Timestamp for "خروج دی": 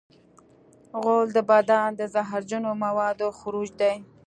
3.37-3.95